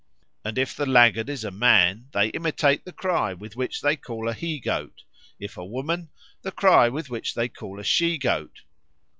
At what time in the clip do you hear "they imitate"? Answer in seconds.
2.11-2.85